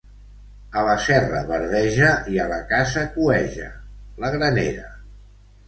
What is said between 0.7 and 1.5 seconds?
A la serra